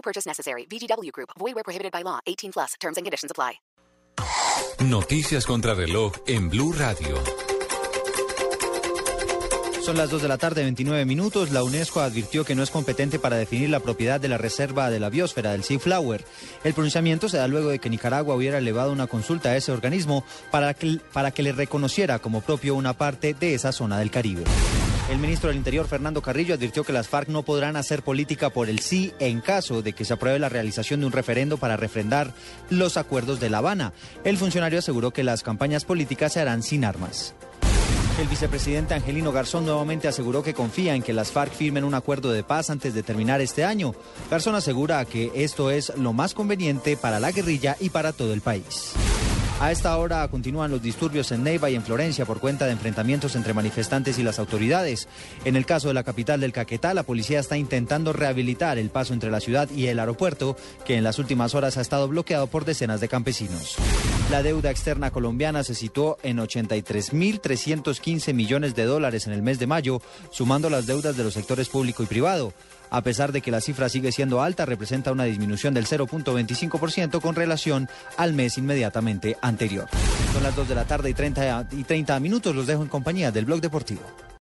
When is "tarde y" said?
80.84-81.14